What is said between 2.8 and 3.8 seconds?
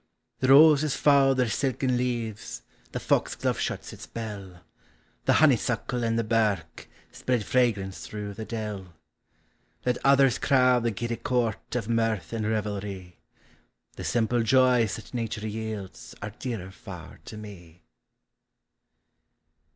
The foxglove